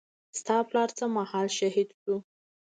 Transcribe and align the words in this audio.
ستا 0.39 0.57
پلار 0.67 0.89
څه 0.97 1.05
مهال 1.17 1.47
شهيد 1.57 1.89
سو. 2.01 2.13